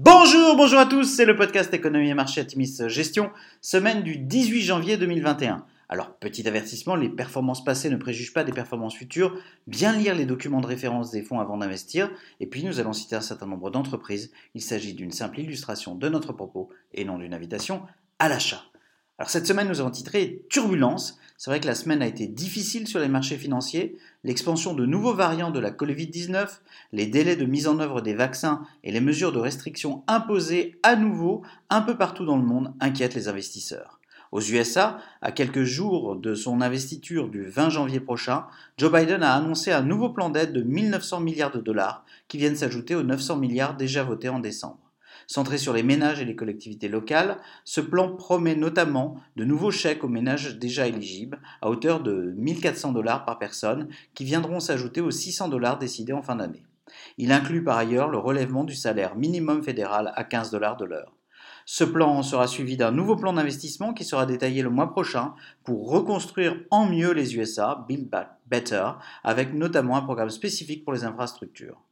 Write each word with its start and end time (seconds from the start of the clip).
Bonjour, 0.00 0.54
bonjour 0.54 0.78
à 0.78 0.86
tous, 0.86 1.02
c'est 1.02 1.24
le 1.24 1.34
podcast 1.34 1.74
Économie 1.74 2.10
et 2.10 2.14
Marché 2.14 2.40
Atimis 2.40 2.72
Gestion, 2.86 3.32
semaine 3.60 4.04
du 4.04 4.16
18 4.16 4.62
janvier 4.62 4.96
2021. 4.96 5.66
Alors, 5.88 6.14
petit 6.18 6.46
avertissement, 6.46 6.94
les 6.94 7.08
performances 7.08 7.64
passées 7.64 7.90
ne 7.90 7.96
préjugent 7.96 8.32
pas 8.32 8.44
des 8.44 8.52
performances 8.52 8.94
futures. 8.94 9.36
Bien 9.66 9.96
lire 9.96 10.14
les 10.14 10.24
documents 10.24 10.60
de 10.60 10.68
référence 10.68 11.10
des 11.10 11.22
fonds 11.22 11.40
avant 11.40 11.56
d'investir. 11.56 12.12
Et 12.38 12.46
puis, 12.46 12.62
nous 12.62 12.78
allons 12.78 12.92
citer 12.92 13.16
un 13.16 13.20
certain 13.20 13.48
nombre 13.48 13.70
d'entreprises. 13.70 14.30
Il 14.54 14.62
s'agit 14.62 14.94
d'une 14.94 15.10
simple 15.10 15.40
illustration 15.40 15.96
de 15.96 16.08
notre 16.08 16.32
propos 16.32 16.68
et 16.94 17.04
non 17.04 17.18
d'une 17.18 17.34
invitation 17.34 17.82
à 18.20 18.28
l'achat. 18.28 18.62
Alors 19.18 19.30
cette 19.30 19.48
semaine, 19.48 19.66
nous 19.66 19.80
avons 19.80 19.90
titré 19.90 20.44
Turbulence. 20.48 21.18
C'est 21.36 21.50
vrai 21.50 21.58
que 21.58 21.66
la 21.66 21.74
semaine 21.74 22.02
a 22.02 22.06
été 22.06 22.28
difficile 22.28 22.86
sur 22.86 23.00
les 23.00 23.08
marchés 23.08 23.36
financiers. 23.36 23.96
L'expansion 24.22 24.74
de 24.74 24.86
nouveaux 24.86 25.14
variants 25.14 25.50
de 25.50 25.58
la 25.58 25.72
Covid-19, 25.72 26.60
les 26.92 27.06
délais 27.06 27.34
de 27.34 27.44
mise 27.44 27.66
en 27.66 27.80
œuvre 27.80 28.00
des 28.00 28.14
vaccins 28.14 28.62
et 28.84 28.92
les 28.92 29.00
mesures 29.00 29.32
de 29.32 29.40
restriction 29.40 30.04
imposées 30.06 30.78
à 30.84 30.94
nouveau 30.94 31.42
un 31.68 31.80
peu 31.80 31.96
partout 31.96 32.24
dans 32.24 32.36
le 32.36 32.44
monde 32.44 32.72
inquiètent 32.78 33.16
les 33.16 33.26
investisseurs. 33.26 33.98
Aux 34.30 34.40
USA, 34.40 34.98
à 35.20 35.32
quelques 35.32 35.64
jours 35.64 36.14
de 36.14 36.36
son 36.36 36.60
investiture 36.60 37.28
du 37.28 37.42
20 37.42 37.70
janvier 37.70 37.98
prochain, 37.98 38.44
Joe 38.76 38.92
Biden 38.92 39.24
a 39.24 39.34
annoncé 39.34 39.72
un 39.72 39.82
nouveau 39.82 40.10
plan 40.10 40.30
d'aide 40.30 40.52
de 40.52 40.62
1900 40.62 41.20
milliards 41.20 41.50
de 41.50 41.60
dollars 41.60 42.04
qui 42.28 42.38
viennent 42.38 42.54
s'ajouter 42.54 42.94
aux 42.94 43.02
900 43.02 43.36
milliards 43.36 43.76
déjà 43.76 44.04
votés 44.04 44.28
en 44.28 44.38
décembre. 44.38 44.87
Centré 45.30 45.58
sur 45.58 45.74
les 45.74 45.82
ménages 45.82 46.22
et 46.22 46.24
les 46.24 46.34
collectivités 46.34 46.88
locales, 46.88 47.36
ce 47.62 47.82
plan 47.82 48.16
promet 48.16 48.56
notamment 48.56 49.20
de 49.36 49.44
nouveaux 49.44 49.70
chèques 49.70 50.02
aux 50.02 50.08
ménages 50.08 50.58
déjà 50.58 50.88
éligibles 50.88 51.38
à 51.60 51.68
hauteur 51.68 52.02
de 52.02 52.32
1400 52.38 52.92
dollars 52.92 53.26
par 53.26 53.38
personne 53.38 53.88
qui 54.14 54.24
viendront 54.24 54.58
s'ajouter 54.58 55.02
aux 55.02 55.10
600 55.10 55.48
dollars 55.48 55.78
décidés 55.78 56.14
en 56.14 56.22
fin 56.22 56.36
d'année. 56.36 56.64
Il 57.18 57.30
inclut 57.30 57.62
par 57.62 57.76
ailleurs 57.76 58.08
le 58.08 58.16
relèvement 58.16 58.64
du 58.64 58.74
salaire 58.74 59.16
minimum 59.16 59.62
fédéral 59.62 60.12
à 60.16 60.24
15 60.24 60.50
dollars 60.50 60.78
de 60.78 60.86
l'heure. 60.86 61.12
Ce 61.66 61.84
plan 61.84 62.22
sera 62.22 62.46
suivi 62.46 62.78
d'un 62.78 62.92
nouveau 62.92 63.14
plan 63.14 63.34
d'investissement 63.34 63.92
qui 63.92 64.04
sera 64.04 64.24
détaillé 64.24 64.62
le 64.62 64.70
mois 64.70 64.90
prochain 64.90 65.34
pour 65.62 65.90
reconstruire 65.90 66.56
en 66.70 66.86
mieux 66.86 67.12
les 67.12 67.36
USA, 67.36 67.84
Build 67.86 68.08
Back 68.08 68.30
Better, 68.46 68.92
avec 69.24 69.52
notamment 69.52 69.98
un 69.98 70.02
programme 70.02 70.30
spécifique 70.30 70.86
pour 70.86 70.94
les 70.94 71.04
infrastructures. 71.04 71.82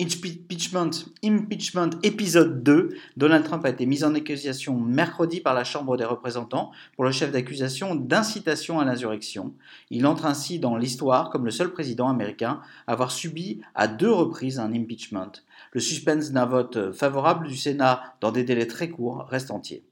Impeachment, 0.00 1.90
épisode 2.02 2.62
2. 2.62 2.96
Donald 3.18 3.44
Trump 3.44 3.66
a 3.66 3.68
été 3.68 3.84
mis 3.84 4.02
en 4.02 4.14
accusation 4.14 4.80
mercredi 4.80 5.40
par 5.42 5.52
la 5.52 5.62
Chambre 5.62 5.98
des 5.98 6.06
représentants 6.06 6.70
pour 6.96 7.04
le 7.04 7.12
chef 7.12 7.30
d'accusation 7.30 7.94
d'incitation 7.94 8.80
à 8.80 8.86
l'insurrection. 8.86 9.52
Il 9.90 10.06
entre 10.06 10.24
ainsi 10.24 10.58
dans 10.58 10.78
l'histoire 10.78 11.28
comme 11.28 11.44
le 11.44 11.50
seul 11.50 11.70
président 11.70 12.08
américain 12.08 12.62
à 12.86 12.92
avoir 12.92 13.10
subi 13.10 13.60
à 13.74 13.88
deux 13.88 14.10
reprises 14.10 14.58
un 14.58 14.72
impeachment. 14.72 15.32
Le 15.72 15.80
suspense 15.80 16.30
d'un 16.30 16.46
vote 16.46 16.92
favorable 16.92 17.46
du 17.46 17.56
Sénat 17.56 18.14
dans 18.22 18.32
des 18.32 18.44
délais 18.44 18.66
très 18.66 18.88
courts 18.88 19.26
reste 19.28 19.50
entier. 19.50 19.84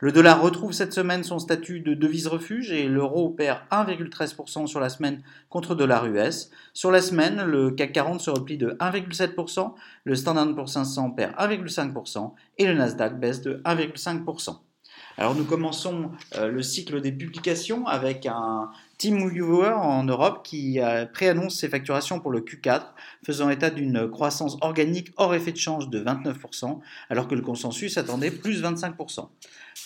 Le 0.00 0.12
dollar 0.12 0.42
retrouve 0.42 0.72
cette 0.72 0.92
semaine 0.92 1.22
son 1.22 1.38
statut 1.38 1.80
de 1.80 1.94
devise 1.94 2.26
refuge 2.26 2.72
et 2.72 2.88
l'euro 2.88 3.30
perd 3.30 3.60
1,13% 3.70 4.66
sur 4.66 4.80
la 4.80 4.88
semaine 4.88 5.22
contre 5.48 5.74
dollar 5.74 6.06
US. 6.06 6.50
Sur 6.72 6.90
la 6.90 7.00
semaine, 7.00 7.44
le 7.44 7.70
CAC 7.70 7.92
40 7.92 8.20
se 8.20 8.30
replie 8.30 8.58
de 8.58 8.76
1,7%, 8.80 9.74
le 10.04 10.14
Standard 10.14 10.54
Poor's 10.54 10.72
500 10.72 11.10
perd 11.10 11.34
1,5% 11.36 12.32
et 12.58 12.66
le 12.66 12.74
Nasdaq 12.74 13.18
baisse 13.18 13.42
de 13.42 13.62
1,5%. 13.64 14.58
Alors 15.18 15.34
nous 15.34 15.44
commençons 15.44 16.10
euh, 16.36 16.48
le 16.48 16.62
cycle 16.62 17.00
des 17.00 17.12
publications 17.12 17.86
avec 17.86 18.26
un 18.26 18.70
Team 19.02 19.28
Viewer 19.28 19.72
en 19.74 20.04
Europe 20.04 20.44
qui 20.44 20.78
préannonce 21.12 21.58
ses 21.58 21.68
facturations 21.68 22.20
pour 22.20 22.30
le 22.30 22.38
Q4, 22.38 22.82
faisant 23.26 23.50
état 23.50 23.68
d'une 23.68 24.08
croissance 24.08 24.58
organique 24.60 25.12
hors 25.16 25.34
effet 25.34 25.50
de 25.50 25.56
change 25.56 25.90
de 25.90 25.98
29%, 25.98 26.78
alors 27.10 27.26
que 27.26 27.34
le 27.34 27.40
consensus 27.40 27.98
attendait 27.98 28.30
plus 28.30 28.62
25%. 28.62 29.28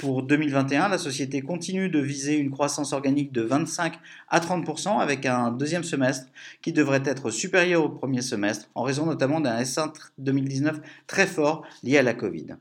Pour 0.00 0.24
2021, 0.24 0.88
la 0.88 0.98
société 0.98 1.42
continue 1.42 1.88
de 1.88 2.00
viser 2.00 2.34
une 2.34 2.50
croissance 2.50 2.92
organique 2.92 3.30
de 3.30 3.42
25 3.42 4.00
à 4.30 4.40
30% 4.40 4.98
avec 4.98 5.26
un 5.26 5.52
deuxième 5.52 5.84
semestre 5.84 6.26
qui 6.60 6.72
devrait 6.72 7.02
être 7.04 7.30
supérieur 7.30 7.84
au 7.84 7.90
premier 7.90 8.20
semestre 8.20 8.68
en 8.74 8.82
raison 8.82 9.06
notamment 9.06 9.38
d'un 9.38 9.62
S1 9.62 9.92
2019 10.18 10.80
très 11.06 11.28
fort 11.28 11.64
lié 11.84 11.98
à 11.98 12.02
la 12.02 12.14
Covid. 12.14 12.56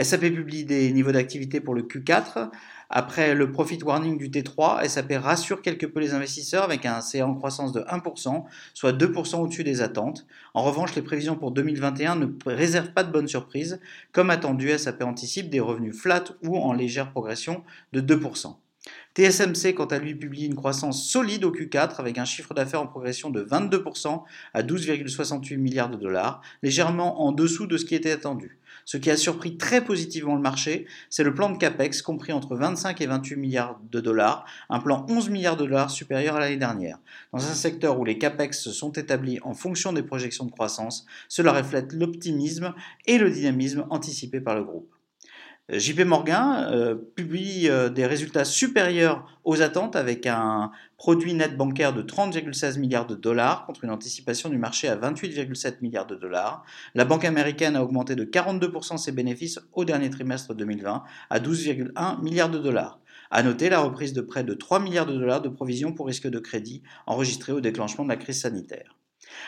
SAP 0.00 0.20
publie 0.20 0.64
des 0.64 0.92
niveaux 0.92 1.12
d'activité 1.12 1.60
pour 1.60 1.74
le 1.74 1.82
Q4. 1.82 2.50
Après 2.90 3.34
le 3.34 3.52
profit 3.52 3.78
warning 3.82 4.16
du 4.16 4.30
T3, 4.30 4.88
SAP 4.88 5.12
rassure 5.18 5.60
quelque 5.60 5.84
peu 5.84 6.00
les 6.00 6.14
investisseurs 6.14 6.64
avec 6.64 6.86
un 6.86 7.02
CA 7.02 7.26
en 7.26 7.34
croissance 7.34 7.72
de 7.72 7.80
1%, 7.80 8.44
soit 8.72 8.92
2% 8.92 9.36
au-dessus 9.36 9.64
des 9.64 9.82
attentes. 9.82 10.26
En 10.54 10.62
revanche, 10.62 10.94
les 10.94 11.02
prévisions 11.02 11.36
pour 11.36 11.50
2021 11.50 12.16
ne 12.16 12.28
réservent 12.46 12.92
pas 12.92 13.04
de 13.04 13.12
bonnes 13.12 13.28
surprises. 13.28 13.78
Comme 14.12 14.30
attendu, 14.30 14.70
SAP 14.78 15.02
anticipe 15.02 15.50
des 15.50 15.60
revenus 15.60 15.96
flat 15.96 16.24
ou 16.42 16.56
en 16.56 16.72
légère 16.72 17.10
progression 17.10 17.62
de 17.92 18.00
2%. 18.00 18.56
TSMC, 19.14 19.74
quant 19.74 19.86
à 19.86 19.98
lui, 19.98 20.14
publie 20.14 20.46
une 20.46 20.54
croissance 20.54 21.08
solide 21.08 21.44
au 21.44 21.50
Q4 21.50 21.98
avec 21.98 22.18
un 22.18 22.24
chiffre 22.24 22.54
d'affaires 22.54 22.80
en 22.80 22.86
progression 22.86 23.30
de 23.30 23.42
22% 23.42 24.22
à 24.54 24.62
12,68 24.62 25.56
milliards 25.56 25.90
de 25.90 25.96
dollars, 25.96 26.40
légèrement 26.62 27.22
en 27.22 27.32
dessous 27.32 27.66
de 27.66 27.76
ce 27.76 27.84
qui 27.84 27.94
était 27.94 28.12
attendu. 28.12 28.58
Ce 28.88 28.96
qui 28.96 29.10
a 29.10 29.18
surpris 29.18 29.58
très 29.58 29.84
positivement 29.84 30.34
le 30.34 30.40
marché, 30.40 30.86
c'est 31.10 31.22
le 31.22 31.34
plan 31.34 31.50
de 31.50 31.58
CAPEX 31.58 32.00
compris 32.00 32.32
entre 32.32 32.56
25 32.56 32.98
et 33.02 33.06
28 33.06 33.36
milliards 33.36 33.78
de 33.92 34.00
dollars, 34.00 34.46
un 34.70 34.80
plan 34.80 35.04
11 35.10 35.28
milliards 35.28 35.58
de 35.58 35.66
dollars 35.66 35.90
supérieur 35.90 36.36
à 36.36 36.40
l'année 36.40 36.56
dernière. 36.56 36.98
Dans 37.34 37.38
un 37.38 37.52
secteur 37.52 38.00
où 38.00 38.06
les 38.06 38.16
CAPEX 38.16 38.70
sont 38.70 38.92
établis 38.92 39.40
en 39.42 39.52
fonction 39.52 39.92
des 39.92 40.02
projections 40.02 40.46
de 40.46 40.50
croissance, 40.50 41.04
cela 41.28 41.52
reflète 41.52 41.92
l'optimisme 41.92 42.72
et 43.04 43.18
le 43.18 43.30
dynamisme 43.30 43.84
anticipés 43.90 44.40
par 44.40 44.54
le 44.54 44.64
groupe. 44.64 44.90
JP 45.70 46.00
Morgan 46.06 46.66
euh, 46.72 46.94
publie 46.94 47.68
euh, 47.68 47.90
des 47.90 48.06
résultats 48.06 48.46
supérieurs 48.46 49.26
aux 49.44 49.60
attentes 49.60 49.96
avec 49.96 50.26
un 50.26 50.70
produit 50.96 51.34
net 51.34 51.58
bancaire 51.58 51.92
de 51.92 52.00
30,16 52.00 52.78
milliards 52.78 53.06
de 53.06 53.14
dollars 53.14 53.66
contre 53.66 53.84
une 53.84 53.90
anticipation 53.90 54.48
du 54.48 54.56
marché 54.56 54.88
à 54.88 54.96
28,7 54.96 55.82
milliards 55.82 56.06
de 56.06 56.14
dollars. 56.14 56.64
La 56.94 57.04
banque 57.04 57.26
américaine 57.26 57.76
a 57.76 57.82
augmenté 57.82 58.16
de 58.16 58.24
42% 58.24 58.96
ses 58.96 59.12
bénéfices 59.12 59.60
au 59.74 59.84
dernier 59.84 60.08
trimestre 60.08 60.54
2020 60.54 61.04
à 61.28 61.38
12,1 61.38 62.22
milliards 62.22 62.50
de 62.50 62.58
dollars. 62.58 63.00
À 63.30 63.42
noter 63.42 63.68
la 63.68 63.80
reprise 63.80 64.14
de 64.14 64.22
près 64.22 64.44
de 64.44 64.54
3 64.54 64.80
milliards 64.80 65.04
de 65.04 65.18
dollars 65.18 65.42
de 65.42 65.50
provisions 65.50 65.92
pour 65.92 66.06
risque 66.06 66.28
de 66.28 66.38
crédit 66.38 66.82
enregistrée 67.06 67.52
au 67.52 67.60
déclenchement 67.60 68.04
de 68.04 68.08
la 68.08 68.16
crise 68.16 68.40
sanitaire. 68.40 68.97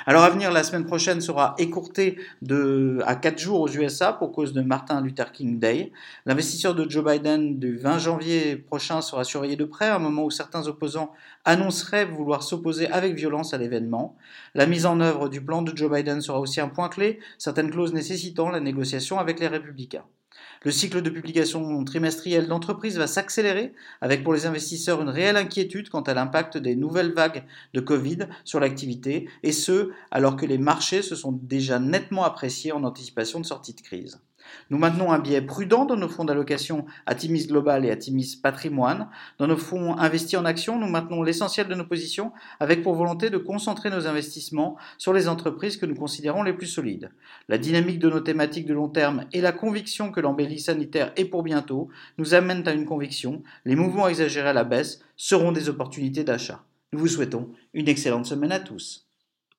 Alors 0.07 0.23
à 0.23 0.31
venir, 0.31 0.51
la 0.51 0.63
semaine 0.63 0.87
prochaine 0.87 1.21
sera 1.21 1.55
écourtée 1.59 2.19
de, 2.43 3.01
à 3.07 3.17
4 3.17 3.39
jours 3.39 3.61
aux 3.61 3.69
USA 3.69 4.13
pour 4.13 4.33
cause 4.33 4.53
de 4.53 4.63
Martin 4.63 5.01
Luther 5.01 5.33
King 5.33 5.59
Day. 5.59 5.93
L'investisseur 6.27 6.75
de 6.75 6.89
Joe 6.89 7.05
Biden 7.05 7.59
du 7.59 7.77
20 7.77 7.99
janvier 7.99 8.57
prochain 8.57 9.03
sera 9.03 9.25
surveillé 9.25 9.57
de 9.57 9.65
près, 9.65 9.87
à 9.87 9.97
un 9.97 9.99
moment 9.99 10.25
où 10.25 10.31
certains 10.31 10.67
opposants 10.69 11.13
annonceraient 11.45 12.07
vouloir 12.07 12.43
s'opposer 12.43 12.89
avec 12.89 13.15
violence 13.15 13.55
à 13.55 13.59
l'événement. 13.59 14.17
La 14.55 14.67
mise 14.67 14.87
en 14.87 15.01
œuvre 15.01 15.29
du 15.29 15.41
plan 15.41 15.63
de 15.63 15.77
Joe 15.77 15.93
Biden 15.93 16.21
sera 16.21 16.41
aussi 16.41 16.61
un 16.61 16.69
point 16.69 16.89
clé, 16.89 17.19
certaines 17.39 17.71
clauses 17.71 17.93
nécessitant 17.93 18.51
la 18.51 18.61
négociation 18.61 19.19
avec 19.19 19.41
les 19.41 19.49
républicains. 19.49 20.05
Le 20.63 20.71
cycle 20.71 21.03
de 21.03 21.11
publication 21.11 21.85
trimestrielle 21.85 22.47
d'entreprise 22.47 22.99
va 22.99 23.07
s'accélérer, 23.07 23.73
avec 24.01 24.23
pour 24.23 24.35
les 24.35 24.47
investisseurs 24.47 25.01
une 25.01 25.09
réelle 25.09 25.37
inquiétude 25.37 25.89
quant 25.89 26.03
à 26.03 26.15
l'impact 26.15 26.59
des 26.59 26.77
nouvelles 26.77 27.13
vagues 27.13 27.45
de 27.75 27.81
Covid 27.81 28.29
sur 28.45 28.61
l'activité, 28.61 29.29
et 29.43 29.53
ce, 29.53 29.91
alors 30.11 30.37
que 30.37 30.47
les 30.47 30.59
marchés 30.59 31.03
se 31.03 31.17
sont 31.17 31.33
déjà 31.33 31.79
nettement 31.79 32.25
appréciés 32.25 32.73
en 32.73 32.85
anticipation 32.85 33.41
de 33.41 33.47
sortie 33.47 33.75
de 33.75 33.81
crise. 33.81 34.21
Nous 34.71 34.79
maintenons 34.79 35.13
un 35.13 35.19
biais 35.19 35.43
prudent 35.43 35.85
dans 35.85 35.97
nos 35.97 36.09
fonds 36.09 36.25
d'allocation 36.25 36.87
Atimis 37.07 37.47
Global 37.47 37.85
et 37.85 37.91
Atimis 37.91 38.39
Patrimoine. 38.43 39.09
Dans 39.39 39.47
nos 39.47 39.57
fonds 39.57 39.97
investis 39.97 40.39
en 40.39 40.45
actions, 40.45 40.79
nous 40.79 40.89
maintenons 40.89 41.23
l'essentiel 41.23 41.69
de 41.69 41.75
nos 41.75 41.85
positions 41.85 42.33
avec 42.61 42.83
pour 42.83 42.95
volonté 42.95 43.31
de 43.31 43.39
concentrer 43.39 43.91
nos 43.91 44.07
investissements 44.07 44.77
sur 44.99 45.13
les 45.13 45.29
entreprises 45.29 45.77
que 45.77 45.87
nous 45.87 45.95
considérons 45.95 46.43
les 46.43 46.53
plus 46.53 46.67
solides. 46.67 47.11
La 47.49 47.59
dynamique 47.59 47.99
de 47.99 48.11
nos 48.11 48.21
thématiques 48.21 48.67
de 48.67 48.75
long 48.75 48.89
terme 48.89 49.25
et 49.33 49.41
la 49.41 49.53
conviction 49.53 50.13
que 50.13 50.21
l'embellie 50.21 50.61
sanitaire 50.61 51.13
est 51.17 51.25
pour 51.25 51.43
bientôt 51.43 51.89
nous 52.19 52.35
amènent 52.35 52.67
à 52.69 52.73
une 52.73 52.87
conviction, 52.87 53.43
les 53.65 53.77
mouvements 53.77 54.09
exagérés 54.09 54.51
à 54.51 54.55
la 54.55 54.65
baisse 54.65 55.01
seront 55.17 55.53
des 55.53 55.69
opportunités 55.69 56.25
d'achat. 56.25 56.65
Nous 56.93 56.99
vous 56.99 57.09
souhaitons 57.09 57.51
une 57.73 57.89
excellente 57.89 58.27
semaine 58.27 58.53
à 58.53 58.61
tous. 58.61 59.10